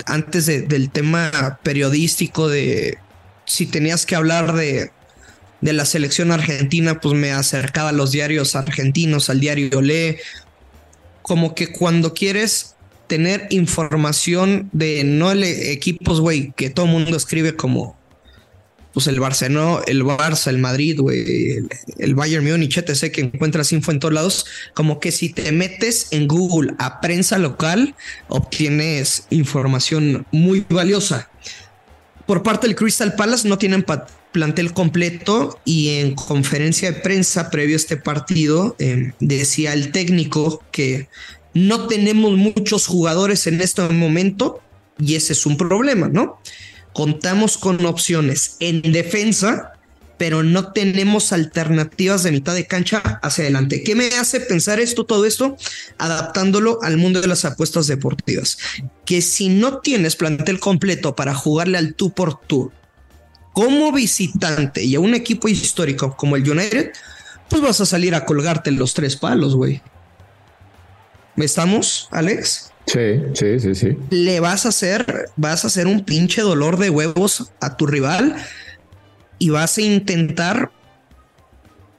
antes 0.07 0.47
del 0.47 0.89
tema 0.89 1.59
periodístico 1.61 2.49
de 2.49 2.97
si 3.45 3.67
tenías 3.67 4.07
que 4.07 4.15
hablar 4.15 4.53
de, 4.53 4.91
de 5.61 5.73
la 5.73 5.85
selección 5.85 6.31
argentina, 6.31 6.99
pues 6.99 7.13
me 7.13 7.31
acercaba 7.31 7.89
a 7.89 7.93
los 7.93 8.11
diarios 8.11 8.55
argentinos, 8.55 9.29
al 9.29 9.39
diario 9.39 9.81
Le. 9.81 10.19
Como 11.21 11.53
que 11.53 11.71
cuando 11.71 12.15
quieres 12.15 12.75
tener 13.05 13.47
información 13.51 14.69
de 14.73 15.03
no 15.03 15.31
equipos, 15.31 16.19
güey, 16.19 16.51
que 16.53 16.71
todo 16.71 16.87
mundo 16.87 17.15
escribe 17.15 17.55
como 17.55 17.96
pues 18.97 19.05
el 19.05 19.19
Barcelona, 19.19 19.83
el 19.85 20.03
Barça, 20.03 20.47
el 20.47 20.57
Madrid, 20.57 20.99
güey, 20.99 21.59
el, 21.99 22.15
Bayern 22.15 22.43
Múnich, 22.43 22.79
etc., 22.79 23.11
que 23.11 23.21
encuentras 23.21 23.71
info 23.71 23.91
en 23.91 23.99
todos 23.99 24.11
lados, 24.11 24.45
como 24.73 24.99
que 24.99 25.11
si 25.11 25.29
te 25.29 25.51
metes 25.51 26.07
en 26.09 26.27
Google 26.27 26.73
a 26.79 26.99
prensa 26.99 27.37
local, 27.37 27.93
obtienes 28.27 29.27
información 29.29 30.25
muy 30.31 30.65
valiosa. 30.67 31.29
Por 32.25 32.41
parte 32.41 32.65
del 32.65 32.75
Crystal 32.75 33.13
Palace 33.13 33.47
no 33.47 33.59
tienen 33.59 33.85
plantel 34.31 34.73
completo 34.73 35.59
y 35.63 35.99
en 35.99 36.15
conferencia 36.15 36.91
de 36.91 36.99
prensa 36.99 37.51
previo 37.51 37.75
a 37.75 37.77
este 37.77 37.97
partido 37.97 38.75
em, 38.79 39.11
decía 39.19 39.73
el 39.73 39.91
técnico 39.91 40.63
que 40.71 41.07
no 41.53 41.85
tenemos 41.85 42.35
muchos 42.35 42.87
jugadores 42.87 43.45
en 43.45 43.61
este 43.61 43.87
momento 43.89 44.59
y 44.97 45.13
ese 45.13 45.33
es 45.33 45.45
un 45.45 45.55
problema, 45.55 46.07
¿no? 46.07 46.39
Contamos 46.97 47.59
con 47.59 47.85
opciones 47.85 48.57
en 48.59 48.81
defensa, 48.81 49.73
pero 50.17 50.41
no 50.41 50.71
tenemos 50.71 51.31
alternativas 51.31 52.23
de 52.23 52.31
mitad 52.31 52.55
de 52.55 52.65
cancha 52.65 53.19
hacia 53.21 53.43
adelante. 53.43 53.83
¿Qué 53.83 53.93
me 53.93 54.07
hace 54.07 54.39
pensar 54.39 54.79
esto, 54.79 55.05
todo 55.05 55.27
esto? 55.27 55.57
Adaptándolo 55.99 56.79
al 56.81 56.97
mundo 56.97 57.21
de 57.21 57.27
las 57.27 57.45
apuestas 57.45 57.85
deportivas. 57.85 58.57
Que 59.05 59.21
si 59.21 59.49
no 59.49 59.77
tienes 59.77 60.15
plantel 60.15 60.59
completo 60.59 61.15
para 61.15 61.35
jugarle 61.35 61.77
al 61.77 61.93
tú 61.93 62.13
por 62.13 62.39
tú 62.39 62.71
como 63.53 63.91
visitante 63.91 64.83
y 64.83 64.95
a 64.95 64.99
un 64.99 65.13
equipo 65.13 65.47
histórico 65.49 66.17
como 66.17 66.35
el 66.35 66.49
United, 66.49 66.93
pues 67.47 67.61
vas 67.61 67.79
a 67.79 67.85
salir 67.85 68.15
a 68.15 68.25
colgarte 68.25 68.71
los 68.71 68.95
tres 68.95 69.15
palos, 69.17 69.55
güey. 69.55 69.83
¿Estamos, 71.35 72.07
Alex? 72.09 72.71
Sí, 72.87 73.21
sí, 73.33 73.59
sí, 73.59 73.75
sí. 73.75 73.97
Le 74.09 74.39
vas 74.39 74.65
a 74.65 74.69
hacer, 74.69 75.29
vas 75.35 75.65
a 75.65 75.67
hacer 75.67 75.87
un 75.87 76.05
pinche 76.05 76.41
dolor 76.41 76.77
de 76.77 76.89
huevos 76.89 77.51
a 77.59 77.75
tu 77.75 77.85
rival 77.85 78.35
y 79.39 79.49
vas 79.49 79.77
a 79.77 79.81
intentar 79.81 80.71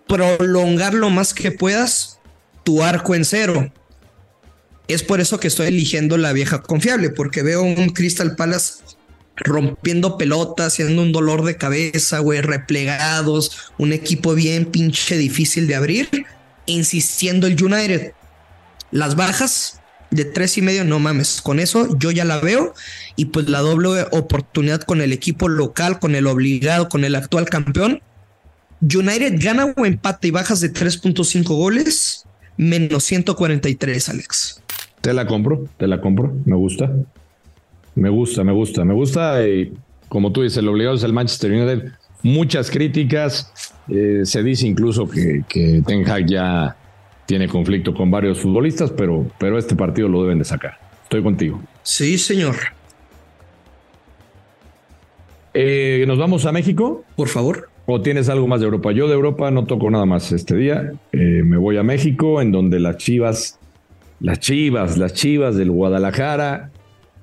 prolongar 0.09 0.95
lo 0.95 1.11
más 1.11 1.35
que 1.35 1.53
puedas 1.53 2.19
tu 2.65 2.83
arco 2.83 3.15
en 3.15 3.27
cero. 3.27 3.71
Es 4.89 5.03
por 5.03 5.21
eso 5.21 5.39
que 5.39 5.49
estoy 5.49 5.67
eligiendo 5.67 6.17
la 6.17 6.33
vieja 6.33 6.63
confiable, 6.63 7.11
porque 7.11 7.43
veo 7.43 7.63
un 7.63 7.91
Crystal 7.91 8.35
Palace 8.35 8.83
rompiendo 9.37 10.17
pelotas, 10.17 10.73
haciendo 10.73 11.03
un 11.03 11.13
dolor 11.13 11.45
de 11.45 11.59
cabeza, 11.59 12.21
güey, 12.21 12.41
replegados, 12.41 13.73
un 13.77 13.93
equipo 13.93 14.35
bien 14.35 14.65
pinche 14.65 15.19
difícil 15.19 15.67
de 15.67 15.75
abrir, 15.75 16.09
insistiendo 16.65 17.47
el 17.47 17.63
United. 17.63 18.13
Las 18.91 19.15
bajas 19.15 19.78
de 20.11 20.25
tres 20.25 20.57
y 20.59 20.63
medio, 20.63 20.85
no 20.85 20.99
mames, 20.99 21.43
con 21.43 21.61
eso 21.61 21.97
yo 21.99 22.11
ya 22.11 22.25
la 22.25 22.39
veo 22.41 22.75
y 23.17 23.27
pues 23.27 23.49
la 23.49 23.61
doble 23.61 24.07
oportunidad 24.13 24.81
con 24.83 25.01
el 25.01 25.13
equipo 25.13 25.49
local, 25.49 25.99
con 25.99 26.15
el 26.15 26.27
obligado, 26.27 26.89
con 26.89 27.05
el 27.05 27.15
actual 27.15 27.49
campeón. 27.49 28.01
United 28.81 29.35
gana 29.39 29.75
o 29.77 29.87
empate 29.87 30.29
y 30.29 30.31
bajas 30.31 30.61
de 30.61 30.73
3.5 30.73 31.45
goles, 31.49 32.25
menos 32.57 33.05
143, 33.05 34.09
Alex. 34.09 34.63
Te 35.01 35.13
la 35.13 35.27
compro, 35.27 35.67
te 35.77 35.87
la 35.87 36.01
compro, 36.01 36.33
me 36.45 36.57
gusta. 36.57 36.91
Me 37.95 38.09
gusta, 38.09 38.45
me 38.45 38.53
gusta, 38.53 38.85
me 38.85 38.95
gusta. 38.95 39.39
Como 40.09 40.33
tú 40.33 40.43
dices, 40.43 40.59
el 40.59 40.69
obligado 40.69 40.97
es 40.97 41.03
el 41.03 41.13
Manchester 41.13 41.51
United. 41.53 41.93
Muchas 42.23 42.71
críticas. 42.71 43.53
Eh, 43.89 44.21
se 44.25 44.43
dice 44.43 44.67
incluso 44.67 45.09
que, 45.09 45.43
que 45.49 45.83
Ten 45.85 46.09
Hag 46.09 46.27
ya 46.27 46.77
tiene 47.29 47.47
conflicto 47.47 47.93
con 47.93 48.11
varios 48.11 48.41
futbolistas, 48.41 48.91
pero, 48.91 49.27
pero 49.39 49.59
este 49.59 49.77
partido 49.77 50.09
lo 50.09 50.23
deben 50.23 50.39
de 50.39 50.47
sacar. 50.47 50.79
Estoy 51.03 51.23
contigo. 51.23 51.61
Sí, 51.83 52.17
señor. 52.17 52.57
Eh, 55.53 56.07
¿Nos 56.09 56.19
vamos 56.19 56.47
a 56.47 56.53
México? 56.53 57.05
Por 57.17 57.29
favor. 57.29 57.69
¿O 57.85 58.01
tienes 58.01 58.31
algo 58.31 58.47
más 58.47 58.61
de 58.61 58.65
Europa? 58.65 58.93
Yo 58.93 59.09
de 59.09 59.15
Europa 59.15 59.51
no 59.51 59.67
toco 59.67 59.91
nada 59.91 60.07
más 60.07 60.33
este 60.33 60.57
día. 60.57 60.93
Eh, 61.13 61.43
me 61.45 61.59
voy 61.59 61.77
a 61.77 61.83
México, 61.83 62.41
en 62.41 62.51
donde 62.51 62.81
las 62.81 62.97
Chivas, 62.97 63.61
las 64.21 64.41
Chivas, 64.41 64.97
las 64.97 65.13
Chivas 65.13 65.55
del 65.55 65.71
Guadalajara 65.71 66.71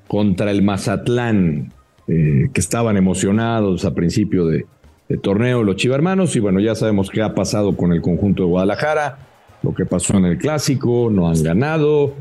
contra 0.07 0.51
el 0.51 0.61
Mazatlán, 0.61 1.73
eh, 2.07 2.49
que 2.53 2.61
estaban 2.61 2.95
emocionados 2.95 3.85
a 3.85 3.95
principio 3.95 4.45
de, 4.45 4.67
de 5.09 5.17
torneo 5.17 5.63
los 5.63 5.77
Chivarmanos. 5.77 6.35
Y 6.35 6.41
bueno, 6.41 6.59
ya 6.59 6.75
sabemos 6.75 7.09
qué 7.09 7.23
ha 7.23 7.33
pasado 7.33 7.75
con 7.75 7.91
el 7.91 8.03
conjunto 8.03 8.43
de 8.43 8.49
Guadalajara 8.49 9.33
lo 9.65 9.73
que 9.73 9.85
pasó 9.85 10.17
en 10.17 10.25
el 10.25 10.37
clásico, 10.37 11.09
no 11.11 11.27
han 11.27 11.41
ganado. 11.43 12.13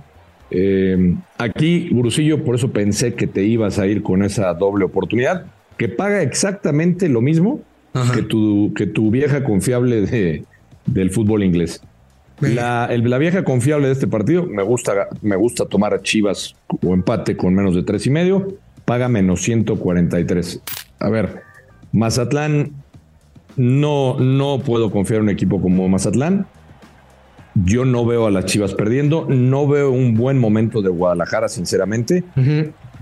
Eh, 0.51 1.15
aquí, 1.39 1.91
Gurusillo, 1.91 2.43
por 2.43 2.55
eso 2.55 2.71
pensé 2.71 3.15
que 3.15 3.27
te 3.27 3.45
ibas 3.45 3.79
a 3.79 3.87
ir 3.87 4.03
con 4.03 4.25
esa 4.25 4.53
doble 4.55 4.87
oportunidad, 4.87 5.47
que 5.77 5.89
paga 5.89 6.23
exactamente 6.23 7.09
lo 7.09 7.21
mismo 7.21 7.61
que 8.15 8.23
tu, 8.23 8.73
que 8.75 8.87
tu 8.87 9.11
vieja 9.11 9.45
confiable 9.45 10.01
de, 10.01 10.45
del 10.87 11.11
fútbol 11.11 11.45
inglés. 11.45 11.81
La, 12.41 12.91
la, 12.91 13.19
vieja 13.19 13.45
confiable 13.45 13.87
de 13.87 13.93
este 13.93 14.09
partido, 14.09 14.45
me 14.47 14.63
gusta, 14.63 15.09
me 15.23 15.37
gusta 15.37 15.67
tomar 15.67 15.95
a 15.95 16.03
Chivas 16.03 16.57
o 16.85 16.93
empate 16.93 17.37
con 17.37 17.55
menos 17.55 17.77
de 17.77 17.85
tres 17.85 18.07
y 18.07 18.11
medio, 18.11 18.59
paga 18.85 19.09
menos 19.09 19.43
143. 19.43 20.61
A 20.99 21.09
ver, 21.11 21.43
Mazatlán, 21.93 22.73
no, 23.57 24.19
no 24.19 24.59
puedo 24.59 24.91
confiar 24.91 25.19
en 25.19 25.25
un 25.25 25.31
equipo 25.31 25.61
como 25.61 25.89
Mazatlán. 25.89 26.47
Yo 27.55 27.85
no 27.85 28.05
veo 28.05 28.27
a 28.27 28.31
las 28.31 28.47
Chivas 28.47 28.75
perdiendo, 28.75 29.27
no 29.29 29.69
veo 29.69 29.91
un 29.91 30.15
buen 30.15 30.39
momento 30.39 30.83
de 30.83 30.89
Guadalajara, 30.89 31.49
sinceramente. 31.49 32.25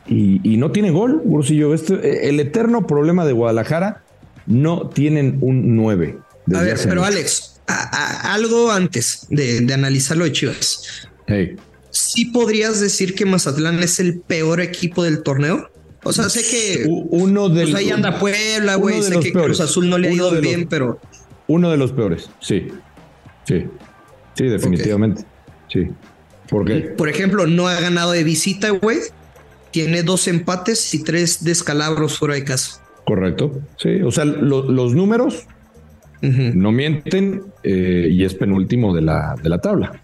y, 0.06 0.56
no 0.56 0.70
tiene 0.72 0.90
gol, 0.90 1.22
Bursillo. 1.24 1.72
Este, 1.74 2.28
el 2.28 2.38
eterno 2.40 2.86
problema 2.86 3.24
de 3.24 3.32
Guadalajara, 3.32 4.02
no 4.46 4.88
tienen 4.88 5.38
un 5.40 5.76
9. 5.76 6.18
A 6.54 6.62
ver, 6.62 6.78
pero 6.84 7.04
Alex, 7.04 7.60
algo 7.66 8.70
antes 8.70 9.26
de, 9.30 9.66
analizarlo 9.72 10.24
de 10.24 10.32
Chivas. 10.32 11.08
¿Sí 11.90 12.26
podrías 12.26 12.80
decir 12.80 13.14
que 13.14 13.26
Mazatlán 13.26 13.82
es 13.82 14.00
el 14.00 14.20
peor 14.20 14.60
equipo 14.60 15.04
del 15.04 15.22
torneo? 15.22 15.70
O 16.04 16.12
sea, 16.12 16.28
sé 16.28 16.42
que 16.42 16.84
uno 16.88 17.48
de 17.48 17.62
pues 17.62 17.74
ahí 17.74 17.90
anda 17.90 18.18
Puebla, 18.18 18.74
güey. 18.74 19.02
Sé 19.02 19.20
que 19.20 19.32
Cruz 19.32 19.60
Azul 19.60 19.88
no 19.88 19.98
le 19.98 20.08
ha 20.08 20.12
ido 20.12 20.30
bien, 20.40 20.66
pero. 20.68 20.98
Uno 21.46 21.70
de 21.70 21.76
los 21.76 21.92
peores, 21.92 22.30
sí. 22.40 22.68
Sí. 23.44 23.66
Sí, 24.34 24.44
definitivamente. 24.44 25.24
Sí. 25.68 25.88
Porque. 26.48 26.80
Por 26.96 27.08
ejemplo, 27.08 27.46
no 27.46 27.68
ha 27.68 27.80
ganado 27.80 28.12
de 28.12 28.24
visita, 28.24 28.70
güey. 28.70 28.98
Tiene 29.70 30.02
dos 30.02 30.28
empates 30.28 30.92
y 30.94 31.02
tres 31.02 31.44
descalabros 31.44 32.18
fuera 32.18 32.34
de 32.34 32.44
casa. 32.44 32.82
Correcto. 33.04 33.62
Sí. 33.78 34.02
O 34.02 34.10
sea, 34.10 34.24
los 34.24 34.94
números 34.94 35.46
no 36.22 36.70
mienten 36.70 37.42
eh, 37.64 38.08
y 38.10 38.24
es 38.24 38.34
penúltimo 38.34 38.94
de 38.94 39.02
la, 39.02 39.34
de 39.42 39.48
la 39.48 39.60
tabla. 39.60 40.02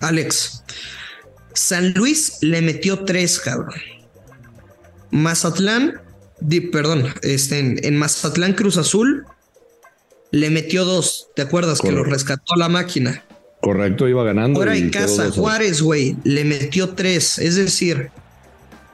Alex, 0.00 0.62
San 1.52 1.92
Luis 1.94 2.38
le 2.42 2.62
metió 2.62 3.04
tres, 3.04 3.40
cabrón. 3.40 3.74
Mazatlán, 5.10 6.00
perdón, 6.70 7.06
este, 7.22 7.86
en, 7.86 7.96
Mazatlán 7.96 8.52
Cruz 8.52 8.76
Azul 8.76 9.24
le 10.30 10.50
metió 10.50 10.84
dos. 10.84 11.30
¿Te 11.34 11.42
acuerdas 11.42 11.80
que 11.80 11.90
lo 11.90 12.04
rescató 12.04 12.54
la 12.56 12.68
máquina? 12.68 13.24
Correcto, 13.60 14.08
iba 14.08 14.22
ganando. 14.24 14.60
Fuera 14.60 14.76
en 14.76 14.90
casa, 14.90 15.30
Juárez, 15.30 15.82
güey, 15.82 16.16
le 16.24 16.44
metió 16.44 16.90
tres. 16.90 17.38
Es 17.38 17.56
decir, 17.56 18.10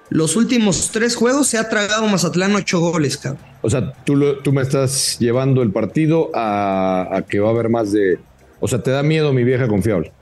los 0.08 0.36
últimos 0.36 0.90
tres 0.90 1.16
juegos 1.16 1.48
se 1.48 1.58
ha 1.58 1.68
tragado 1.68 2.06
Mazatlán 2.06 2.54
ocho 2.54 2.80
goles, 2.80 3.16
cabrón. 3.16 3.42
O 3.60 3.70
sea, 3.70 3.92
tú, 4.04 4.36
tú 4.42 4.52
me 4.52 4.62
estás 4.62 5.18
llevando 5.18 5.62
el 5.62 5.70
partido 5.70 6.30
a, 6.34 7.24
que 7.28 7.40
va 7.40 7.48
a 7.48 7.52
haber 7.52 7.68
más 7.68 7.92
de. 7.92 8.18
O 8.60 8.68
sea, 8.68 8.82
te 8.82 8.90
da 8.90 9.02
miedo 9.02 9.32
mi 9.32 9.44
vieja 9.44 9.68
confiable 9.68 10.12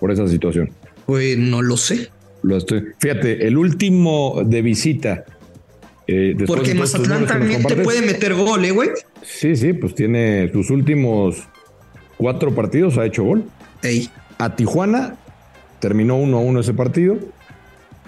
por 0.00 0.10
esa 0.10 0.26
situación. 0.26 0.70
Pues 1.06 1.38
no 1.38 1.62
lo 1.62 1.76
sé. 1.76 2.10
Lo 2.42 2.56
estoy. 2.56 2.84
Fíjate, 2.98 3.46
el 3.46 3.56
último 3.56 4.42
de 4.44 4.62
visita. 4.62 5.24
Eh, 6.08 6.36
Porque 6.46 6.74
Mazatlán 6.74 7.26
también 7.26 7.62
te 7.62 7.76
puede 7.76 8.02
meter 8.02 8.34
gol, 8.34 8.64
¿eh, 8.64 8.72
güey? 8.72 8.90
Sí, 9.22 9.54
sí, 9.54 9.72
pues 9.72 9.94
tiene 9.94 10.50
sus 10.52 10.70
últimos 10.70 11.36
cuatro 12.16 12.52
partidos, 12.54 12.98
ha 12.98 13.06
hecho 13.06 13.22
gol. 13.22 13.44
A 14.38 14.56
Tijuana 14.56 15.16
terminó 15.80 16.16
1 16.16 16.36
a 16.36 16.40
1 16.40 16.60
ese 16.60 16.74
partido, 16.74 17.18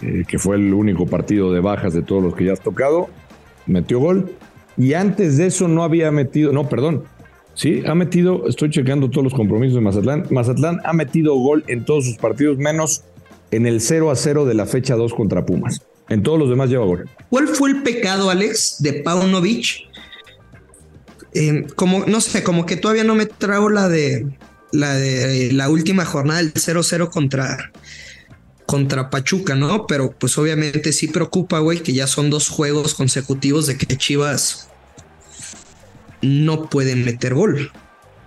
eh, 0.02 0.24
que 0.26 0.38
fue 0.38 0.56
el 0.56 0.72
único 0.72 1.06
partido 1.06 1.52
de 1.52 1.60
bajas 1.60 1.92
de 1.94 2.02
todos 2.02 2.22
los 2.22 2.34
que 2.34 2.44
ya 2.44 2.52
has 2.52 2.60
tocado. 2.60 3.08
Metió 3.66 3.98
gol. 3.98 4.32
Y 4.76 4.94
antes 4.94 5.36
de 5.36 5.46
eso 5.46 5.68
no 5.68 5.82
había 5.84 6.10
metido, 6.10 6.52
no, 6.52 6.68
perdón. 6.68 7.04
Sí, 7.54 7.82
ha 7.86 7.94
metido, 7.94 8.48
estoy 8.48 8.70
checando 8.70 9.08
todos 9.08 9.24
los 9.24 9.34
compromisos 9.34 9.76
de 9.76 9.80
Mazatlán. 9.80 10.26
Mazatlán 10.30 10.80
ha 10.84 10.92
metido 10.92 11.36
gol 11.36 11.64
en 11.68 11.84
todos 11.84 12.04
sus 12.04 12.16
partidos, 12.16 12.58
menos 12.58 13.04
en 13.52 13.66
el 13.66 13.80
0 13.80 14.10
a 14.10 14.16
0 14.16 14.44
de 14.44 14.54
la 14.54 14.66
fecha 14.66 14.96
2 14.96 15.14
contra 15.14 15.46
Pumas. 15.46 15.82
En 16.08 16.22
todos 16.22 16.38
los 16.38 16.50
demás 16.50 16.68
lleva 16.68 16.84
gol. 16.84 17.08
¿Cuál 17.30 17.48
fue 17.48 17.70
el 17.70 17.82
pecado, 17.82 18.28
Alex, 18.28 18.76
de 18.80 18.94
Paunovic? 18.94 19.88
Eh, 21.32 21.66
como, 21.74 22.04
no 22.06 22.20
sé, 22.20 22.42
como 22.42 22.66
que 22.66 22.76
todavía 22.76 23.04
no 23.04 23.14
me 23.14 23.26
trago 23.26 23.70
la 23.70 23.88
de 23.88 24.26
la 24.74 24.94
de 24.94 25.52
la 25.52 25.68
última 25.68 26.04
jornada 26.04 26.42
del 26.42 26.52
0-0 26.52 27.08
contra, 27.08 27.70
contra 28.66 29.08
Pachuca, 29.08 29.54
¿no? 29.54 29.86
Pero 29.86 30.10
pues 30.18 30.36
obviamente 30.36 30.92
sí 30.92 31.08
preocupa, 31.08 31.60
güey, 31.60 31.80
que 31.80 31.92
ya 31.92 32.06
son 32.06 32.28
dos 32.28 32.48
juegos 32.48 32.94
consecutivos 32.94 33.66
de 33.66 33.78
que 33.78 33.96
Chivas 33.96 34.68
no 36.22 36.68
pueden 36.68 37.04
meter 37.04 37.34
gol. 37.34 37.70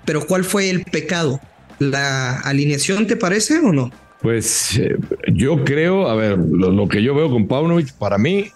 Pero 0.06 0.26
¿cuál 0.26 0.46
fue 0.46 0.70
el 0.70 0.86
pecado? 0.86 1.42
¿La 1.80 2.40
alineación 2.40 3.08
te 3.08 3.18
parece 3.18 3.60
o 3.60 3.74
no? 3.74 3.92
Pues 4.22 4.78
eh, 4.78 4.96
yo 5.32 5.64
creo, 5.64 6.08
a 6.10 6.16
ver, 6.16 6.38
lo, 6.38 6.88
que 6.88 7.04
yo 7.04 7.14
veo 7.14 7.30
con 7.30 7.48
Paunovic, 7.48 7.94
para 7.94 8.18
mí 8.18 8.52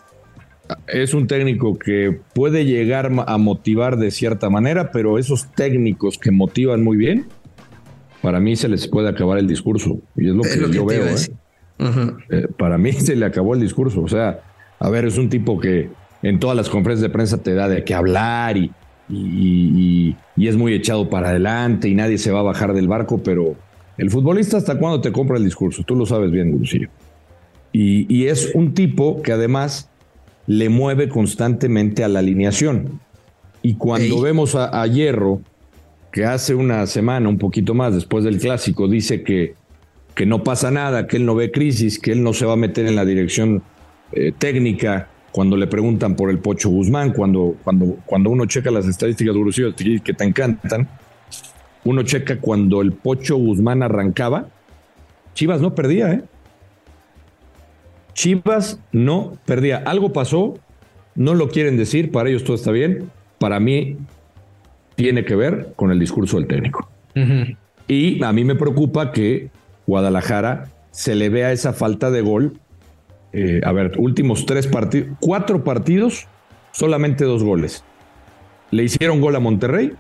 es 0.88 1.14
un 1.14 1.28
técnico 1.28 1.78
que 1.78 2.18
puede 2.34 2.66
llegar 2.66 3.12
a 3.28 3.38
motivar 3.38 3.98
de 3.98 4.12
cierta 4.12 4.50
manera, 4.50 4.92
pero 4.92 5.20
esos 5.20 5.52
técnicos 5.52 6.18
que 6.18 6.32
motivan 6.32 6.84
muy 6.84 6.96
bien, 6.96 7.28
para 8.22 8.40
mí 8.40 8.56
se 8.56 8.68
les 8.68 8.88
puede 8.88 9.10
acabar 9.10 9.38
el 9.38 9.48
discurso. 9.48 10.00
Y 10.16 10.30
es 10.30 10.36
lo 10.36 10.44
que, 10.44 10.74
yo 10.74 10.86
veo. 10.86 11.08
¿eh? 11.08 11.16
Eh, 12.30 12.48
para 12.58 12.78
mí 12.78 12.94
se 12.94 13.16
le 13.16 13.25
acabó 13.25 13.54
el 13.54 13.62
discurso. 13.62 14.01
O 14.01 14.08
sea, 14.08 14.42
a 14.80 14.90
ver, 14.90 15.06
es 15.06 15.18
un 15.18 15.30
tipo 15.30 15.60
que 15.60 15.90
en 16.22 16.40
todas 16.40 16.56
las 16.56 16.70
conferencias 16.70 17.10
de 17.10 17.13
prensa 17.13 17.38
te 17.42 17.54
da 17.54 17.68
de 17.68 17.84
qué 17.84 17.94
hablar 17.94 18.58
y, 18.58 18.72
y, 19.10 20.16
es 20.48 20.56
muy 20.56 20.74
echado 20.74 21.10
para 21.10 21.30
adelante 21.30 21.88
y 21.88 21.96
nadie 21.96 22.18
se 22.18 22.32
va 22.32 22.40
a 22.40 22.44
bajar 22.44 22.74
del 22.74 22.88
barco, 22.88 23.22
pero 23.24 23.56
el 23.98 24.10
futbolista 24.10 24.58
hasta 24.58 24.78
cuándo 24.78 25.01
te 25.01 25.12
compra 25.12 25.38
el 25.38 25.44
discurso, 25.44 25.84
tú 25.84 25.96
lo 25.96 26.06
sabes 26.06 26.32
bien, 26.32 26.51
Gurusillo. 26.51 26.90
Y, 27.72 28.13
y 28.13 28.28
es 28.28 28.51
un 28.54 28.74
tipo 28.74 29.22
que 29.22 29.32
además 29.32 29.90
le 30.48 30.70
mueve 30.70 31.10
constantemente 31.10 32.04
a 32.04 32.08
la 32.08 32.20
alineación. 32.20 33.00
Y 33.62 33.75
cuando 33.75 34.22
vemos 34.22 34.56
a, 34.56 34.86
Hierro, 34.88 35.42
que 36.12 36.25
hace 36.25 36.53
una 36.53 36.86
semana, 36.88 37.30
un 37.30 37.38
poquito 37.38 37.74
más 37.74 37.94
después 37.94 38.24
del 38.24 38.38
clásico, 38.39 38.88
dice 38.88 39.24
que, 39.24 39.56
que 40.13 40.25
no 40.25 40.44
pasa 40.44 40.72
nada, 40.72 41.08
que 41.08 41.18
él 41.18 41.25
no 41.25 41.36
ve 41.36 41.51
crisis, 41.51 42.00
que 42.00 42.12
él 42.12 42.22
no 42.22 42.34
se 42.34 42.46
va 42.46 42.53
a 42.53 42.58
meter 42.58 42.86
en 42.86 42.96
la 42.96 43.06
dirección 43.06 43.63
eh, 44.12 44.34
técnica, 44.38 45.08
cuando 45.32 45.56
le 45.56 45.68
preguntan 45.68 46.15
por 46.15 46.30
el 46.30 46.39
Pocho 46.39 46.70
Guzmán, 46.70 47.13
cuando, 47.13 47.56
cuando, 47.63 47.98
cuando 48.06 48.30
uno 48.30 48.46
checa 48.46 48.70
las 48.70 48.86
estadísticas 48.86 49.34
de 49.34 50.01
que 50.03 50.13
te 50.13 50.24
encantan, 50.25 50.89
uno 51.86 52.03
checa 52.03 52.39
cuando 52.39 52.82
el 52.82 52.91
Pocho 52.91 53.38
Guzmán 53.38 53.82
arrancaba, 53.82 54.48
Chivas 55.34 55.62
no 55.62 55.74
perdía, 55.74 56.12
¿eh? 56.12 56.24
Chivas 58.13 58.80
no 58.91 59.38
perdía. 59.46 59.77
Algo 59.77 60.12
pasó, 60.12 60.56
no 61.15 61.34
lo 61.34 61.50
quieren 61.50 61.77
decir, 61.77 62.12
para 62.12 62.30
ellos 62.30 62.44
todo 62.44 62.56
está 62.56 62.72
bien. 62.72 63.10
Para 63.39 63.62
mí 63.62 63.98
tiene 64.96 65.26
que 65.26 65.36
ver 65.36 65.74
con 65.76 65.92
el 65.92 66.00
discurso 66.00 66.38
del 66.38 66.48
técnico. 66.48 66.90
Y 67.88 68.24
a 68.24 68.32
mí 68.32 68.44
me 68.44 68.56
preocupa 68.56 69.12
que 69.12 69.50
Guadalajara 69.88 70.70
se 70.92 71.16
le 71.16 71.30
vea 71.30 71.52
esa 71.52 71.74
falta 71.74 72.12
de 72.12 72.22
gol 72.22 72.54
eh, 73.34 73.62
a 73.64 73.72
ver, 73.72 73.94
últimos 73.98 74.46
tres 74.46 74.68
partidos, 74.68 75.10
cuatro 75.20 75.64
partidos, 75.64 76.28
solamente 76.72 77.24
dos 77.24 77.44
goles. 77.44 77.84
Le 78.72 78.84
hicieron 78.84 79.22
gol 79.22 79.36
a 79.36 79.40
Monterrey, 79.40 79.94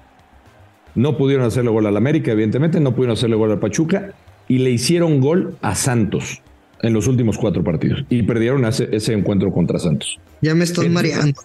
no 0.95 1.17
pudieron 1.17 1.45
hacerle 1.45 1.71
gol 1.71 1.85
al 1.85 1.97
América, 1.97 2.31
evidentemente, 2.31 2.79
no 2.79 2.93
pudieron 2.93 3.13
hacerle 3.13 3.35
gol 3.35 3.51
al 3.51 3.59
Pachuca, 3.59 4.13
y 4.47 4.59
le 4.59 4.71
hicieron 4.71 5.21
gol 5.21 5.55
a 5.61 5.75
Santos 5.75 6.41
en 6.81 6.93
los 6.93 7.07
últimos 7.07 7.37
cuatro 7.37 7.63
partidos. 7.63 8.03
Y 8.09 8.23
perdieron 8.23 8.65
ese, 8.65 8.89
ese 8.91 9.13
encuentro 9.13 9.51
contra 9.51 9.79
Santos. 9.79 10.19
Ya 10.41 10.55
me 10.55 10.63
estoy 10.63 10.89
mareando, 10.89 11.39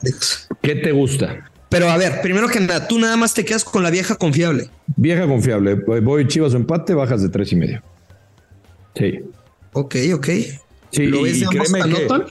¿Qué 0.62 0.75
te 0.76 0.93
gusta? 0.93 1.50
Pero 1.68 1.90
a 1.90 1.96
ver, 1.96 2.20
primero 2.23 2.49
que 2.49 2.61
nada, 2.61 2.87
tú 2.87 2.99
nada 2.99 3.16
más 3.16 3.35
te 3.35 3.44
quedas 3.44 3.64
con 3.64 3.82
la 3.82 3.90
vieja 3.90 4.14
confiable. 4.14 4.70
Vieja 4.96 5.26
confiable. 5.26 5.75
Voy 5.75 6.26
Chivas 6.28 6.54
o 6.54 6.56
empate, 6.56 6.94
bajas 6.94 7.23
de 7.23 7.28
tres 7.28 7.52
y 7.52 7.56
medio. 7.56 7.82
Sí. 8.94 9.20
Ok, 9.73 9.96
ok. 10.14 10.28
¿Lo 10.92 11.23
ves 11.23 11.40
de 11.40 11.46
ambos 11.46 11.75
anotan? 11.75 12.25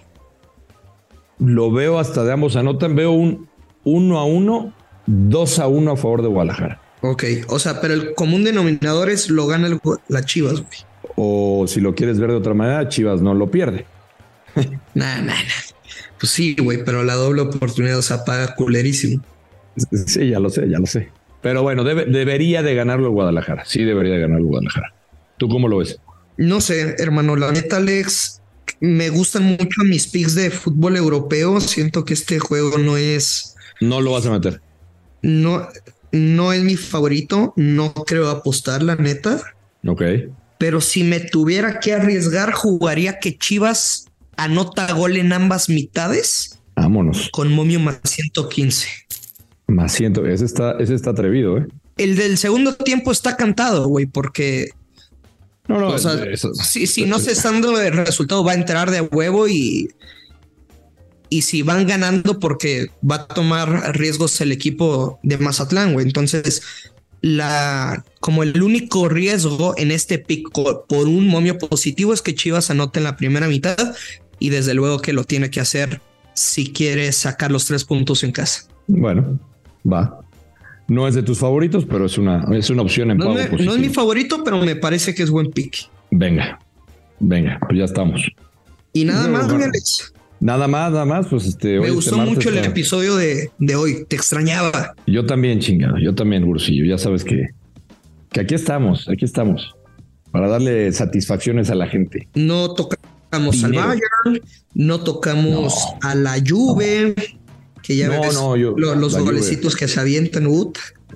Lo 1.39 1.72
veo 1.72 2.00
hasta 2.00 2.24
de 2.24 2.32
ambos 2.32 2.56
anotan. 2.56 2.96
Veo 2.96 3.12
un 3.12 3.48
1 3.84 4.18
a 4.18 4.25
1, 4.25 4.74
2 5.06 5.60
a 5.60 5.68
1 5.68 5.92
a 5.92 5.98
favor 5.98 6.22
de 6.22 6.27
Guadalajara. 6.30 6.82
Ok, 7.01 7.24
o 7.50 7.60
sea, 7.60 7.82
pero 7.82 7.94
el 7.94 8.15
común 8.15 8.44
denominador 8.44 9.10
es 9.10 9.30
lo 9.30 9.46
gana 9.46 9.68
el, 9.68 9.80
la 10.08 10.25
Chivas, 10.25 10.62
güey. 10.62 10.80
O 11.15 11.65
si 11.68 11.82
lo 11.82 11.94
quieres 11.94 12.20
ver 12.20 12.32
de 12.32 12.38
otra 12.38 12.54
manera, 12.54 12.88
Chivas 12.89 13.22
no 13.22 13.34
lo 13.34 13.51
pierde. 13.51 13.86
Nah, 14.96 15.18
nah, 15.18 15.34
nah. 15.34 15.75
Pues 16.25 16.33
sí, 16.33 16.55
güey, 16.59 16.83
pero 16.83 17.03
la 17.03 17.14
doble 17.14 17.42
oportunidad 17.42 18.01
se 18.01 18.11
apaga 18.11 18.55
culerísimo. 18.55 19.24
Sí, 20.07 20.29
ya 20.29 20.40
lo 20.40 20.50
sé, 20.50 20.68
ya 20.68 20.79
lo 20.79 20.88
sé. 20.88 21.09
Pero 21.44 21.61
bueno, 21.61 21.83
debería 21.83 22.64
de 22.64 22.74
ganarlo 22.74 23.05
el 23.05 23.11
Guadalajara. 23.11 23.64
Sí, 23.64 23.83
debería 23.83 24.14
de 24.14 24.22
ganarlo 24.22 24.46
el 24.46 24.50
Guadalajara. 24.50 24.92
¿Tú 25.38 25.48
cómo 25.48 25.68
lo 25.68 25.77
ves? 25.77 26.00
No 26.38 26.61
sé, 26.61 26.96
hermano, 26.98 27.35
la 27.35 27.51
neta, 27.51 27.77
Alex, 27.77 28.42
me 28.79 29.09
gustan 29.09 29.44
mucho 29.44 29.83
mis 29.83 30.07
picks 30.07 30.33
de 30.33 30.50
fútbol 30.50 30.98
europeo. 30.98 31.61
Siento 31.61 32.05
que 32.05 32.16
este 32.16 32.40
juego 32.40 32.79
no 32.79 32.98
es. 32.98 33.55
No 33.79 34.01
lo 34.01 34.14
vas 34.14 34.25
a 34.25 34.31
meter. 34.31 34.61
No, 35.22 35.68
no 36.11 36.53
es 36.53 36.64
mi 36.64 36.75
favorito. 36.75 37.53
No 37.55 37.94
creo 37.94 38.31
apostar, 38.31 38.81
la 38.81 38.96
neta. 38.96 39.40
Ok. 39.85 40.01
Pero 40.57 40.81
si 40.81 41.03
me 41.03 41.20
tuviera 41.20 41.79
que 41.79 41.94
arriesgar, 41.94 42.51
jugaría 42.51 43.20
que 43.20 43.38
Chivas 43.38 44.07
anota 44.38 44.92
gol 44.94 45.18
en 45.18 45.34
ambas 45.34 45.70
mitades. 45.70 46.60
Vámonos. 46.76 47.30
Con 47.32 47.52
momio 47.52 47.80
más 47.80 48.00
115. 48.04 48.88
Más 49.68 49.94
100. 49.94 50.26
Ese 50.28 50.46
está, 50.46 50.74
ese 50.80 50.94
está 50.94 51.12
atrevido, 51.12 51.58
¿eh? 51.58 51.68
El 51.98 52.18
del 52.18 52.38
segundo 52.38 52.76
tiempo 52.76 53.12
está 53.12 53.38
cantado, 53.38 53.88
güey, 53.88 54.06
porque 54.06 54.70
no, 55.68 55.80
no, 55.80 55.98
si, 55.98 57.06
no 57.06 57.20
se 57.20 57.32
está 57.32 57.52
dando 57.52 57.80
el 57.82 57.94
resultado, 57.94 58.44
va 58.44 58.52
a 58.52 58.56
entrar 58.56 58.92
de 58.92 59.02
huevo 59.02 59.48
y, 59.48 59.90
y 61.30 61.42
si 61.42 61.64
van 61.64 61.88
ganando, 61.88 62.40
porque 62.40 62.88
va 63.10 63.16
a 63.16 63.28
tomar 63.28 63.98
riesgos 63.98 64.40
el 64.42 64.52
equipo 64.52 65.20
de 65.24 65.38
Mazatlán, 65.38 65.94
güey. 65.94 66.06
Entonces, 66.06 66.62
la, 67.22 68.06
como 68.20 68.44
el 68.44 68.62
único 68.62 69.10
riesgo 69.10 69.74
en 69.78 69.90
este 69.90 70.20
pico 70.20 70.86
por 70.88 71.08
un 71.08 71.28
momio 71.28 71.58
positivo 71.58 72.14
es 72.14 72.22
que 72.22 72.36
Chivas 72.36 72.70
anote 72.70 73.00
en 73.00 73.06
la 73.06 73.18
primera 73.18 73.48
mitad 73.48 73.96
y 74.40 74.50
desde 74.50 74.74
luego 74.74 75.00
que 75.00 75.14
lo 75.14 75.24
tiene 75.24 75.50
que 75.50 75.60
hacer 75.60 76.02
si 76.34 76.72
quiere 76.72 77.12
sacar 77.12 77.52
los 77.52 77.66
tres 77.66 77.84
puntos 77.86 78.24
en 78.24 78.32
casa. 78.32 78.64
Bueno, 78.88 79.40
va. 79.86 80.20
No 80.88 81.08
es 81.08 81.16
de 81.16 81.24
tus 81.24 81.40
favoritos, 81.40 81.86
pero 81.86 82.06
es 82.06 82.18
una, 82.18 82.46
es 82.56 82.70
una 82.70 82.84
opción 82.84 83.12
en 83.12 83.18
no 83.18 83.34
no 83.34 83.40
es 83.74 83.80
mi 83.80 83.90
favorito, 83.90 84.44
pero 84.44 84.60
me 84.64 84.76
parece 84.76 85.16
que 85.16 85.24
es 85.24 85.32
buen 85.32 85.50
pick. 85.52 85.90
Venga, 86.12 86.60
venga, 87.20 87.60
pues 87.68 87.80
ya 87.80 87.86
estamos. 87.86 88.22
Y 88.94 89.06
nada 89.06 89.28
más, 89.28 89.48
Nada 90.40 90.68
más, 90.68 90.92
nada 90.92 91.06
más, 91.06 91.28
pues 91.28 91.46
este. 91.48 91.80
Me 91.80 91.90
gustó 91.90 92.18
mucho 92.18 92.50
el 92.50 92.58
episodio 92.58 93.16
de, 93.16 93.50
de, 93.58 93.76
hoy, 93.76 94.06
te 94.08 94.16
extrañaba. 94.16 94.94
Yo 95.08 95.26
también, 95.26 95.60
chingado, 95.60 95.98
yo 95.98 96.14
también, 96.14 96.46
Bursillo, 96.46 96.86
ya 96.86 96.98
sabes 96.98 97.24
que, 97.24 97.48
que 98.32 98.42
aquí 98.42 98.54
estamos, 98.54 99.10
aquí 99.10 99.26
estamos, 99.26 99.76
para 100.32 100.48
darle 100.48 100.92
satisfacciones 100.92 101.70
a 101.70 101.76
la 101.76 101.88
gente. 101.88 102.28
No 102.36 102.74
tocamos 103.36 103.64
al 103.64 103.74
Bayern, 103.74 104.42
no 104.74 105.00
tocamos 105.02 105.74
a 106.02 106.16
la 106.16 106.38
Juve 106.46 107.16
que 107.82 107.96
ya 107.96 108.10
ves 108.10 108.36
los 108.36 109.18
golecitos 109.18 109.76
que 109.76 109.88
se 109.88 110.00
avientan. 110.00 110.44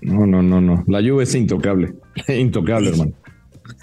No, 0.02 0.26
no, 0.26 0.42
no, 0.42 0.62
no. 0.62 0.84
La 0.88 1.02
lluvia 1.02 1.24
es 1.24 1.36
intocable. 1.36 1.94
intocable, 2.28 2.90
hermano. 2.90 3.14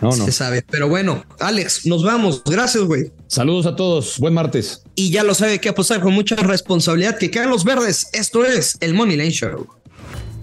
No, 0.00 0.08
no. 0.08 0.24
Se 0.24 0.32
sabe. 0.32 0.64
Pero 0.70 0.88
bueno, 0.88 1.24
Alex, 1.40 1.86
nos 1.86 2.04
vamos. 2.04 2.42
Gracias, 2.44 2.84
güey. 2.84 3.12
Saludos 3.26 3.66
a 3.66 3.76
todos. 3.76 4.18
Buen 4.18 4.34
martes. 4.34 4.82
Y 4.94 5.10
ya 5.10 5.24
lo 5.24 5.34
sabe 5.34 5.60
que 5.60 5.68
apostar 5.68 6.00
con 6.00 6.14
mucha 6.14 6.36
responsabilidad. 6.36 7.18
Que 7.18 7.30
quedan 7.30 7.50
los 7.50 7.64
verdes. 7.64 8.08
Esto 8.12 8.44
es 8.44 8.76
el 8.80 8.94
Money 8.94 9.16
Line 9.16 9.30
Show. 9.30 9.66